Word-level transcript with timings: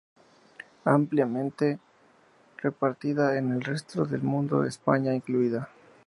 Ampliamente 0.85 1.77
repartida 2.57 3.37
en 3.37 3.51
el 3.51 3.61
resto 3.63 4.03
del 4.03 4.23
mundo, 4.23 4.63
España 4.63 5.13
incluida. 5.13 5.69